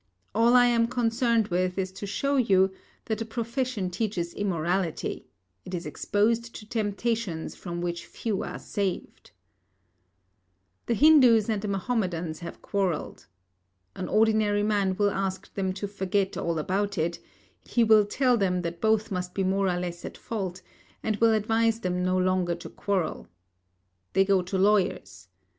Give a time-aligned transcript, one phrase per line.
[0.33, 2.71] All I am concerned with is to show you
[3.05, 5.27] that the profession teaches immorality;
[5.63, 9.29] it is exposed to temptations from which few are saved.
[10.87, 13.27] The Hindus and the Mahomedans have quarrelled.
[13.95, 17.19] An ordinary man will ask them to forget all about it,
[17.69, 20.63] he will tell them that both must be more or less at fault,
[21.03, 23.27] and will advise them no longer to quarrel.
[24.13, 25.27] They go to lawyers.